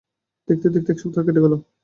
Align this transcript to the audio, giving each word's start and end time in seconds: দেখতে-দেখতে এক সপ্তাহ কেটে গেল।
দেখতে-দেখতে 0.47 0.89
এক 0.93 0.99
সপ্তাহ 0.99 1.23
কেটে 1.25 1.43
গেল। 1.45 1.53